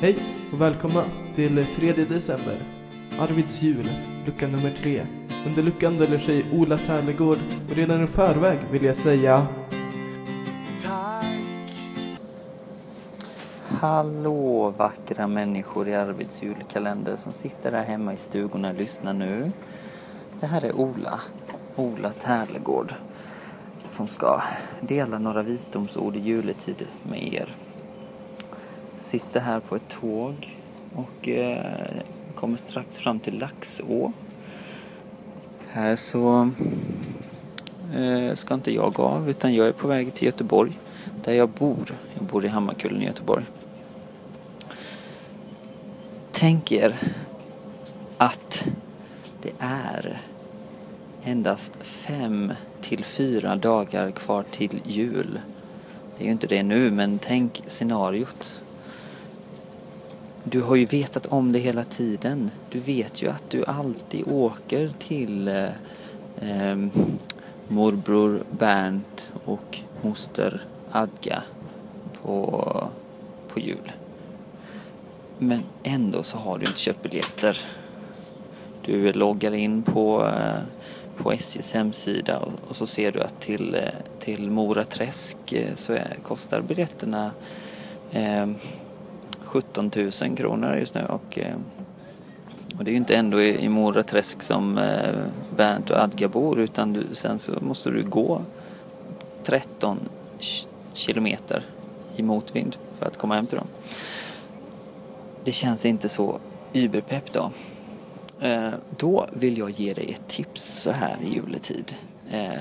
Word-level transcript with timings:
Hej 0.00 0.18
och 0.52 0.60
välkomna 0.60 1.04
till 1.34 1.66
3 1.76 1.92
december. 1.92 2.62
Arvids 3.18 3.62
jul, 3.62 3.90
lucka 4.26 4.48
nummer 4.48 4.70
tre. 4.70 5.06
Under 5.46 5.62
luckan 5.62 5.98
döljer 5.98 6.18
sig 6.18 6.44
Ola 6.52 6.78
Tärlegård 6.78 7.38
och 7.70 7.76
redan 7.76 8.04
i 8.04 8.06
förväg 8.06 8.58
vill 8.70 8.84
jag 8.84 8.96
säga 8.96 9.46
Tack! 10.82 11.24
Hallå 13.80 14.70
vackra 14.70 15.26
människor 15.26 15.88
i 15.88 15.94
Arvids 15.94 16.42
julkalender 16.42 17.16
som 17.16 17.32
sitter 17.32 17.72
där 17.72 17.84
hemma 17.84 18.14
i 18.14 18.16
stugorna 18.16 18.70
och 18.70 18.76
lyssnar 18.76 19.12
nu. 19.12 19.52
Det 20.40 20.46
här 20.46 20.64
är 20.64 20.76
Ola, 20.76 21.20
Ola 21.76 22.10
Tärlegård, 22.10 22.94
som 23.86 24.06
ska 24.06 24.42
dela 24.80 25.18
några 25.18 25.42
visdomsord 25.42 26.16
i 26.16 26.20
juletid 26.20 26.86
med 27.02 27.34
er. 27.34 27.54
Sitter 29.08 29.40
här 29.40 29.60
på 29.60 29.76
ett 29.76 29.88
tåg 29.88 30.56
och 30.94 31.28
eh, 31.28 32.02
kommer 32.34 32.56
strax 32.56 32.96
fram 32.96 33.20
till 33.20 33.38
Laxå. 33.38 34.12
Här 35.68 35.96
så 35.96 36.50
eh, 37.96 38.34
ska 38.34 38.54
inte 38.54 38.72
jag 38.72 39.00
av 39.00 39.30
utan 39.30 39.54
jag 39.54 39.68
är 39.68 39.72
på 39.72 39.88
väg 39.88 40.14
till 40.14 40.26
Göteborg 40.26 40.78
där 41.24 41.32
jag 41.32 41.48
bor. 41.48 41.94
Jag 42.14 42.24
bor 42.24 42.44
i 42.44 42.48
Hammarkullen 42.48 43.02
i 43.02 43.06
Göteborg. 43.06 43.44
Tänk 46.32 46.72
er 46.72 46.96
att 48.18 48.68
det 49.42 49.52
är 49.58 50.20
endast 51.24 51.76
fem 51.80 52.52
till 52.80 53.04
fyra 53.04 53.56
dagar 53.56 54.10
kvar 54.10 54.44
till 54.50 54.80
jul. 54.86 55.40
Det 56.18 56.24
är 56.24 56.26
ju 56.26 56.32
inte 56.32 56.46
det 56.46 56.62
nu, 56.62 56.90
men 56.90 57.18
tänk 57.18 57.62
scenariot. 57.66 58.62
Du 60.50 60.62
har 60.62 60.76
ju 60.76 60.84
vetat 60.84 61.26
om 61.26 61.52
det 61.52 61.58
hela 61.58 61.84
tiden. 61.84 62.50
Du 62.70 62.80
vet 62.80 63.22
ju 63.22 63.28
att 63.28 63.50
du 63.50 63.64
alltid 63.64 64.28
åker 64.28 64.92
till 64.98 65.48
eh, 65.48 65.64
eh, 66.40 66.76
morbror 67.68 68.42
Bernt 68.50 69.32
och 69.44 69.78
moster 70.02 70.60
Adga 70.90 71.42
på, 72.22 72.88
på 73.48 73.60
jul. 73.60 73.92
Men 75.38 75.62
ändå 75.82 76.22
så 76.22 76.38
har 76.38 76.58
du 76.58 76.66
inte 76.66 76.78
köpt 76.78 77.02
biljetter. 77.02 77.60
Du 78.84 79.12
loggar 79.12 79.52
in 79.52 79.82
på, 79.82 80.26
eh, 80.26 80.60
på 81.16 81.32
SJs 81.32 81.72
hemsida 81.72 82.38
och, 82.38 82.52
och 82.68 82.76
så 82.76 82.86
ser 82.86 83.12
du 83.12 83.20
att 83.20 83.40
till, 83.40 83.74
eh, 83.74 83.82
till 84.18 84.50
Mora 84.50 84.84
Träsk 84.84 85.52
eh, 85.52 85.74
så 85.74 85.92
är, 85.92 86.16
kostar 86.22 86.60
biljetterna 86.60 87.30
eh, 88.12 88.46
17 89.48 89.90
000 89.96 90.36
kronor 90.36 90.76
just 90.76 90.94
nu 90.94 91.04
och, 91.08 91.38
eh, 91.38 91.56
och 92.78 92.84
det 92.84 92.90
är 92.90 92.92
ju 92.92 92.96
inte 92.96 93.16
ändå 93.16 93.40
i, 93.40 93.64
i 93.64 93.68
Mora 93.68 94.02
Träsk 94.02 94.42
som 94.42 94.78
eh, 94.78 95.14
Bernt 95.56 95.90
och 95.90 95.96
Adga 95.96 96.28
bor 96.28 96.58
utan 96.58 96.92
du, 96.92 97.02
sen 97.12 97.38
så 97.38 97.52
måste 97.60 97.90
du 97.90 98.04
gå 98.04 98.42
13 99.42 99.98
kilometer 100.92 101.62
i 102.16 102.22
motvind 102.22 102.76
för 102.98 103.06
att 103.06 103.16
komma 103.16 103.34
hem 103.34 103.46
till 103.46 103.58
dem. 103.58 103.66
Det 105.44 105.52
känns 105.52 105.84
inte 105.84 106.08
så 106.08 106.38
überpepp 106.72 107.32
då. 107.32 107.50
Eh, 108.40 108.70
då 108.96 109.26
vill 109.32 109.58
jag 109.58 109.70
ge 109.70 109.94
dig 109.94 110.12
ett 110.12 110.28
tips 110.28 110.64
så 110.64 110.90
här 110.90 111.16
i 111.22 111.34
juletid. 111.34 111.94
Eh, 112.30 112.60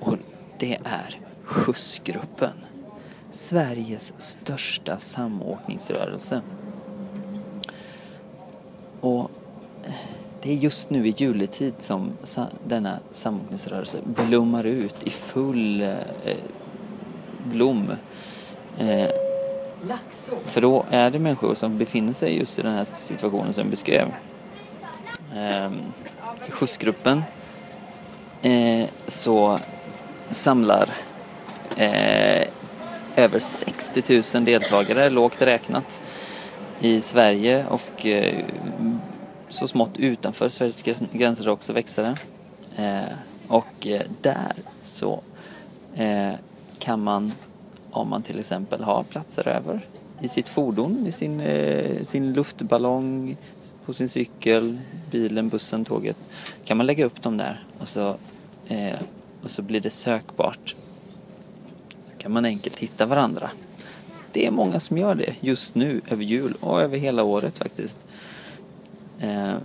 och 0.00 0.16
det 0.58 0.78
är 0.84 1.18
Skjutsgruppen. 1.44 2.73
Sveriges 3.34 4.14
största 4.18 4.98
samåkningsrörelse. 4.98 6.42
Och 9.00 9.30
det 10.42 10.50
är 10.52 10.54
just 10.54 10.90
nu 10.90 11.08
i 11.08 11.14
juletid 11.16 11.74
som 11.78 12.12
denna 12.66 12.98
samåkningsrörelse 13.12 13.98
blommar 14.04 14.64
ut 14.64 15.02
i 15.04 15.10
full 15.10 15.82
eh, 15.82 15.96
blom. 17.44 17.92
Eh, 18.78 19.10
för 20.44 20.60
då 20.60 20.84
är 20.90 21.10
det 21.10 21.18
människor 21.18 21.54
som 21.54 21.78
befinner 21.78 22.12
sig 22.12 22.38
just 22.38 22.58
i 22.58 22.62
den 22.62 22.72
här 22.72 22.84
situationen 22.84 23.52
som 23.52 23.62
jag 23.62 23.70
beskrev. 23.70 24.08
Eh, 25.36 25.70
I 26.48 26.50
skjutsgruppen 26.50 27.22
eh, 28.42 28.88
så 29.06 29.58
samlar 30.30 30.88
eh, 31.76 32.23
över 33.16 33.38
60 33.38 34.22
000 34.34 34.44
deltagare, 34.44 35.10
lågt 35.10 35.42
räknat, 35.42 36.02
i 36.80 37.00
Sverige 37.00 37.66
och 37.68 38.06
eh, 38.06 38.44
så 39.48 39.68
smått 39.68 39.98
utanför 39.98 40.48
Sveriges 40.48 40.82
gränser 41.12 41.48
också 41.48 41.72
växer 41.72 42.02
det. 42.02 42.16
Eh, 42.82 43.14
och 43.48 43.86
eh, 43.86 44.02
där 44.22 44.52
så 44.82 45.20
kan 46.78 47.02
man, 47.02 47.32
om 47.90 48.08
man 48.08 48.22
till 48.22 48.40
exempel 48.40 48.82
har 48.82 49.02
platser 49.02 49.48
över 49.48 49.80
i 50.20 50.28
sitt 50.28 50.48
fordon, 50.48 51.06
i 51.06 51.12
sin, 51.12 51.42
sin 52.02 52.32
luftballong, 52.32 53.36
på 53.86 53.92
sin 53.92 54.08
cykel, 54.08 54.78
bilen, 55.10 55.48
bussen, 55.48 55.84
tåget, 55.84 56.16
kan 56.64 56.76
man 56.76 56.86
lägga 56.86 57.04
upp 57.04 57.22
dem 57.22 57.36
där 57.36 57.64
och 57.78 57.88
så, 57.88 58.16
och 59.42 59.50
så 59.50 59.62
blir 59.62 59.80
det 59.80 59.90
sökbart. 59.90 60.74
Kan 62.24 62.32
man 62.32 62.44
enkelt 62.44 62.78
hitta 62.78 63.06
varandra. 63.06 63.50
Det 64.32 64.46
är 64.46 64.50
många 64.50 64.80
som 64.80 64.98
gör 64.98 65.14
det 65.14 65.34
just 65.40 65.74
nu 65.74 66.00
över 66.08 66.24
jul 66.24 66.56
och 66.60 66.80
över 66.80 66.98
hela 66.98 67.22
året 67.22 67.58
faktiskt. 67.58 67.98
Eh, 69.20 69.56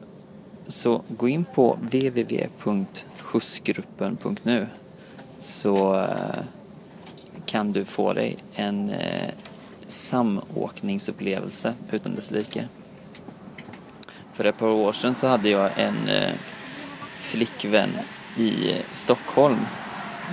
så 0.68 1.02
gå 1.08 1.28
in 1.28 1.46
på 1.46 1.78
www.skjutsgruppen.nu 1.82 4.68
så 5.40 6.00
eh, 6.00 6.40
kan 7.46 7.72
du 7.72 7.86
få 7.86 8.14
dig 8.14 8.38
en 8.56 8.90
eh, 8.90 9.30
samåkningsupplevelse 9.88 11.74
utan 11.92 12.16
dess 12.16 12.32
like. 12.32 12.68
För 14.34 14.46
ett 14.46 14.58
par 14.58 14.68
år 14.68 14.94
sedan 14.94 15.16
så 15.16 15.28
hade 15.28 15.50
jag 15.50 15.72
en 15.78 15.96
flickvän 17.20 17.90
i 18.38 18.76
Stockholm 18.92 19.60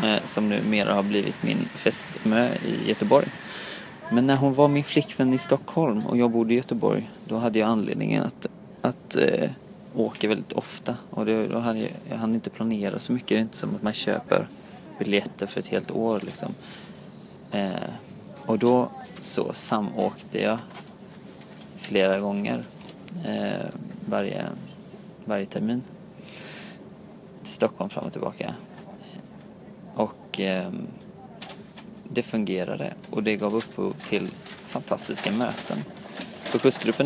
Eh, 0.04 0.24
som 0.24 0.48
numera 0.48 0.94
har 0.94 1.02
blivit 1.02 1.42
min 1.42 1.68
fästmö 1.74 2.48
i 2.54 2.88
Göteborg. 2.88 3.26
Men 4.10 4.26
när 4.26 4.36
hon 4.36 4.54
var 4.54 4.68
min 4.68 4.84
flickvän 4.84 5.34
i 5.34 5.38
Stockholm 5.38 6.06
och 6.06 6.16
jag 6.16 6.30
bodde 6.30 6.54
i 6.54 6.56
Göteborg 6.56 7.10
då 7.24 7.36
hade 7.36 7.58
jag 7.58 7.68
anledningen 7.68 8.22
att 8.22 8.46
att 8.80 9.16
eh, 9.16 9.50
åka 9.94 10.28
väldigt 10.28 10.52
ofta 10.52 10.96
och 11.10 11.26
det, 11.26 11.46
då 11.46 11.58
hade 11.58 11.78
jag, 11.78 11.90
jag 12.10 12.16
hann 12.16 12.34
inte 12.34 12.50
planera 12.50 12.98
så 12.98 13.12
mycket. 13.12 13.28
Det 13.28 13.36
är 13.36 13.40
inte 13.40 13.56
som 13.56 13.74
att 13.74 13.82
man 13.82 13.92
köper 13.92 14.48
biljetter 14.98 15.46
för 15.46 15.60
ett 15.60 15.66
helt 15.66 15.90
år 15.90 16.20
liksom. 16.24 16.54
Eh, 17.50 17.70
och 18.46 18.58
då 18.58 18.90
så 19.18 19.52
samåkte 19.52 20.42
jag 20.42 20.58
flera 21.76 22.18
gånger 22.18 22.64
eh, 23.24 23.66
varje, 24.08 24.44
varje 25.24 25.46
termin 25.46 25.82
till 27.42 27.52
Stockholm 27.52 27.90
fram 27.90 28.04
och 28.04 28.12
tillbaka. 28.12 28.54
Och 30.36 30.40
eh, 30.40 30.70
det 32.04 32.22
fungerade 32.22 32.92
och 33.10 33.22
det 33.22 33.36
gav 33.36 33.56
upphov 33.56 33.94
till 34.08 34.28
fantastiska 34.66 35.32
möten. 35.32 35.78
För 36.42 36.58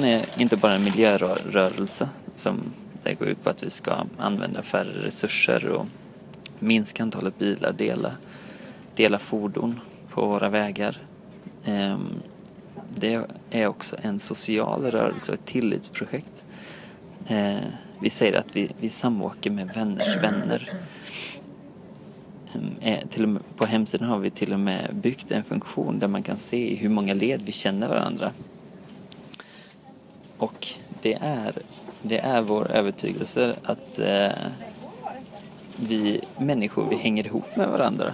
är 0.05 0.41
inte 0.41 0.57
bara 0.57 0.75
en 0.75 0.85
miljörörelse 0.85 2.09
som 2.35 2.61
det 3.03 3.15
går 3.15 3.29
ut 3.29 3.45
på 3.45 3.51
att 3.51 3.63
vi 3.63 3.71
ska 3.71 4.05
använda 4.19 4.63
färre 4.63 5.07
resurser 5.07 5.69
och 5.69 5.87
minska 6.59 7.03
antalet 7.03 7.39
bilar, 7.39 7.73
dela, 7.73 8.13
dela 8.95 9.19
fordon 9.19 9.81
på 10.09 10.27
våra 10.27 10.49
vägar. 10.49 10.99
Ehm, 11.65 12.23
det 12.91 13.21
är 13.51 13.67
också 13.67 13.97
en 14.03 14.21
social 14.21 14.83
rörelse 14.83 15.33
och 15.33 15.39
ett 15.39 15.47
tillitsprojekt. 15.47 16.45
Eh, 17.27 17.59
vi 18.01 18.11
säger 18.11 18.39
att 18.39 18.57
vi, 18.57 18.71
vi 18.81 18.89
samåker 18.89 19.51
med 19.51 19.69
vänners 19.75 20.17
vänner. 20.23 20.71
Ehm, 22.81 23.39
på 23.57 23.67
hemsidan 23.67 24.09
har 24.09 24.19
vi 24.19 24.31
till 24.31 24.53
och 24.53 24.61
med 24.61 24.95
byggt 24.95 25.31
en 25.31 25.45
funktion 25.45 25.99
där 25.99 26.09
man 26.09 26.23
kan 26.23 26.39
se 26.39 26.73
i 26.73 26.77
hur 26.77 26.89
många 26.89 27.15
led 27.15 27.43
vi 27.43 27.53
känner 27.53 27.89
varandra. 27.89 28.33
Och 30.37 30.69
det 31.03 31.19
är, 31.21 31.59
det 32.03 32.19
är 32.19 32.43
vår 32.43 32.71
övertygelse 32.71 33.57
att 33.63 33.99
eh, 33.99 34.31
vi 35.77 36.21
människor, 36.39 36.87
vi 36.91 36.97
hänger 36.97 37.27
ihop 37.27 37.57
med 37.57 37.69
varandra. 37.69 38.13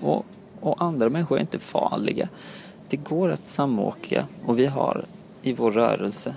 Och, 0.00 0.26
och 0.60 0.82
andra 0.82 1.08
människor 1.08 1.36
är 1.36 1.40
inte 1.40 1.58
farliga. 1.58 2.28
Det 2.88 2.96
går 2.96 3.28
att 3.28 3.46
samåka 3.46 4.26
och 4.46 4.58
vi 4.58 4.66
har 4.66 5.04
i 5.42 5.52
vår 5.52 5.70
rörelse 5.70 6.34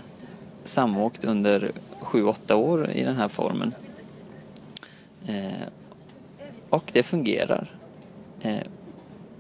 samåkt 0.64 1.24
under 1.24 1.72
sju, 2.00 2.24
åtta 2.24 2.56
år 2.56 2.92
i 2.92 3.04
den 3.04 3.16
här 3.16 3.28
formen. 3.28 3.74
Eh, 5.28 5.68
och 6.70 6.90
det 6.94 7.04
fungerar. 7.04 7.72
Eh, 8.42 8.68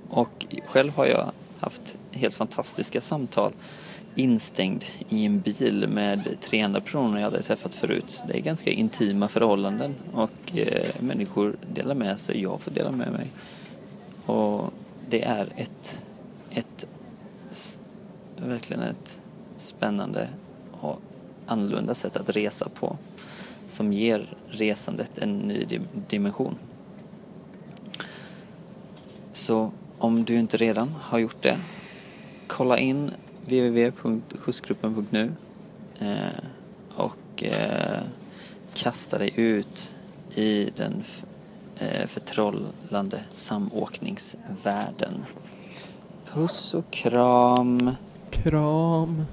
och 0.10 0.46
själv 0.66 0.94
har 0.94 1.06
jag 1.06 1.32
haft 1.60 1.98
helt 2.12 2.36
fantastiska 2.36 3.02
samtal 3.02 3.52
instängd 4.16 4.86
i 5.10 5.26
en 5.26 5.40
bil 5.40 5.88
med 5.88 6.38
tre 6.42 6.62
andra 6.62 6.82
personer 6.82 7.18
jag 7.18 7.32
hade 7.32 7.44
träffat 7.44 7.76
förut. 7.76 8.24
Det 8.28 8.38
är 8.38 8.42
ganska 8.42 8.72
intima 8.72 9.28
förhållanden 9.28 9.96
och 10.14 10.58
eh, 10.58 10.90
människor 11.00 11.56
delar 11.74 11.96
med 11.96 12.20
sig, 12.20 12.42
jag 12.42 12.62
får 12.62 12.72
dela 12.72 12.92
med 12.92 13.12
mig. 13.12 13.32
Och 14.26 14.74
det 15.10 15.24
är 15.24 15.48
ett, 15.56 16.06
ett 16.52 16.88
verkligen 18.38 18.84
ett 18.84 19.20
spännande 19.58 20.28
och 20.72 21.00
annorlunda 21.46 21.96
sätt 21.96 22.18
att 22.18 22.30
resa 22.30 22.70
på 22.70 22.98
som 23.68 23.94
ger 23.94 24.34
resandet 24.50 25.18
en 25.18 25.38
ny 25.38 25.80
dimension. 26.10 26.56
Så 29.48 29.72
om 29.98 30.24
du 30.26 30.36
inte 30.36 30.58
redan 30.58 30.90
har 31.02 31.20
gjort 31.20 31.42
det, 31.42 31.58
kolla 32.48 32.78
in 32.78 33.12
www.skjutsgruppen.nu 33.46 35.32
eh, 36.00 36.44
och 36.96 37.44
eh, 37.44 38.02
kasta 38.74 39.18
dig 39.18 39.34
ut 39.36 39.94
i 40.36 40.70
den 40.78 41.04
eh, 41.78 42.08
förtrollande 42.08 43.24
samåkningsvärlden. 43.32 45.26
Puss 46.34 46.74
och 46.74 46.92
kram! 46.92 47.92
Kram! 48.32 49.26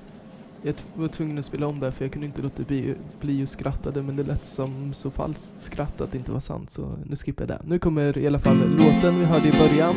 Jag 0.67 0.75
var 0.95 1.09
tvungen 1.09 1.39
att 1.39 1.45
spela 1.45 1.67
om 1.67 1.81
det 1.81 1.93
för 1.93 2.05
jag 2.05 2.13
kunde 2.13 2.27
inte 2.27 2.43
låta 2.43 2.63
bli, 2.63 2.95
bli 3.21 3.45
och 3.45 3.49
skrattade 3.49 4.03
men 4.03 4.17
det 4.17 4.23
lät 4.23 4.47
som 4.47 4.95
så 4.95 5.11
falskt 5.11 5.63
skratt 5.63 6.01
att 6.01 6.13
det 6.13 6.19
inte 6.19 6.33
var 6.33 6.41
sant 6.41 6.71
så 6.71 6.97
nu 7.07 7.17
skippar 7.17 7.43
jag 7.43 7.49
det. 7.49 7.61
Nu 7.65 7.79
kommer 7.79 8.19
i 8.19 8.27
alla 8.27 8.39
fall 8.39 8.59
låten 8.59 9.19
vi 9.19 9.25
hörde 9.25 9.49
i 9.49 9.53
början. 9.53 9.97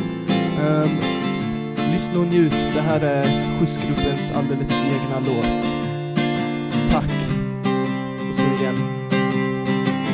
Um, 0.68 0.90
lyssna 1.92 2.20
och 2.20 2.26
njut. 2.26 2.52
Det 2.74 2.80
här 2.80 3.00
är 3.00 3.58
skjutsgruppens 3.58 4.30
alldeles 4.34 4.70
egna 4.70 5.20
låt. 5.26 5.46
Tack. 6.90 7.12
Och 8.30 8.36
så 8.36 8.42
igen. 8.42 8.76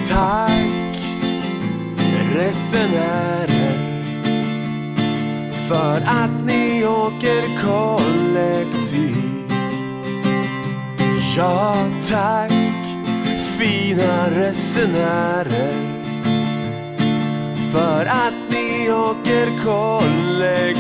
Tack 0.09 0.97
resenärer 2.35 3.75
för 5.69 6.01
att 6.07 6.47
ni 6.47 6.87
åker 6.87 7.61
kollektivt 7.63 9.34
Ja 11.37 11.75
tack 12.09 12.53
fina 13.59 14.31
resenärer 14.31 15.75
för 17.73 18.07
att 18.07 18.35
ni 18.51 18.91
åker 18.91 19.65
kollektivt. 19.65 20.74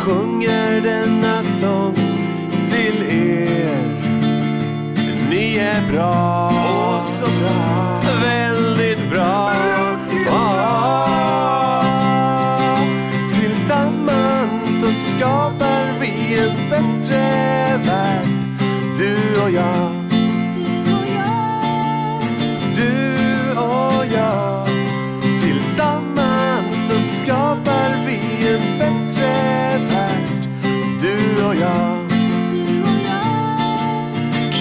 Sjunger 0.00 0.80
denna 0.80 1.42
sång 1.42 1.94
till 2.70 3.02
er. 3.02 3.84
Ni 5.30 5.56
är 5.56 5.92
bra, 5.92 6.46
och 6.46 7.02
så 7.02 7.26
bra, 7.26 8.00
väldigt 8.22 9.10
bra. 9.10 9.50
Tillsammans 13.34 14.80
så 14.80 14.92
skapar 14.92 16.00
vi 16.00 16.38
en 16.38 16.70
bättre 16.70 17.20
värld, 17.84 18.28
du 18.98 19.42
och 19.42 19.50
jag. 19.50 19.99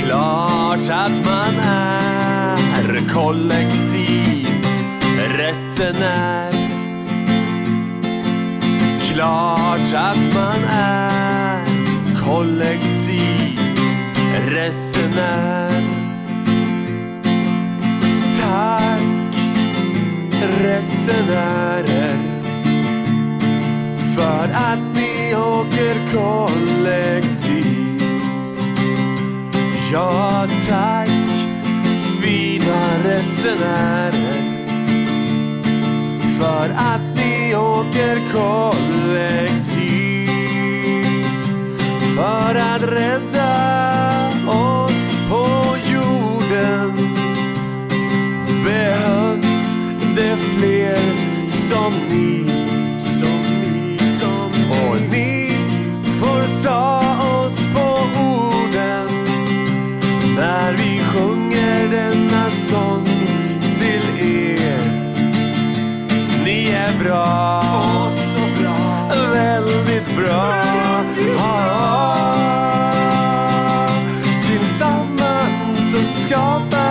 Klart 0.10 0.90
att 0.90 1.26
man 1.26 1.60
är 1.60 3.14
kollektiv 3.14 4.48
resenär 5.38 6.52
Klart 9.02 9.94
att 9.94 10.34
man 10.34 10.64
är 10.70 11.66
kollektiv 12.26 13.60
resenär 14.48 15.84
Tack 18.40 19.36
resenärer 20.62 22.18
för 24.16 24.50
att 24.54 24.80
ni 24.96 25.36
åker 25.36 26.14
kollektivt. 26.14 26.69
Resenärer 33.40 34.12
för 36.40 36.70
att 36.70 37.02
ni 37.16 37.56
åker 37.56 38.18
kollektivt. 38.34 39.80
För 42.16 42.56
att 42.56 42.82
rädda 42.82 44.32
oss 44.48 45.16
på 45.30 45.76
jorden. 45.94 47.16
Behövs 48.66 49.76
det 50.16 50.38
fler 50.38 51.00
som 51.48 51.94
ni, 52.10 52.49
tillsammans 76.00 76.24
skapar 76.24 76.89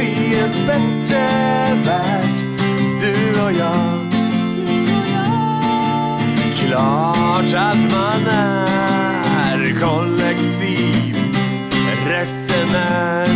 vi 0.00 0.38
en 0.38 0.66
bättre 0.66 1.26
värld. 1.84 2.40
Du 3.00 3.40
och 3.40 3.52
jag. 3.52 4.00
Klart 6.56 7.54
att 7.54 7.92
man 7.92 8.26
är 8.26 9.80
kollektiv. 9.80 11.16
Resenär 12.06 13.28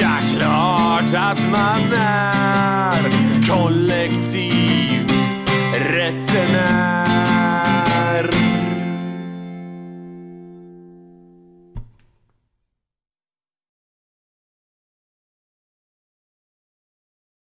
Ja, 0.00 0.18
klart 0.36 1.14
att 1.14 1.40
man 1.50 1.92
är 2.00 3.10
kollektiv. 3.48 5.08
Resenär 5.72 7.01